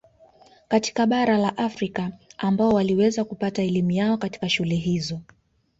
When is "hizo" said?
4.75-5.21